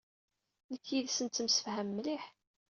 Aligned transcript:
Nekk 0.71 0.85
yid-s 0.93 1.17
nettemsefham 1.21 1.89
mliḥ. 1.95 2.23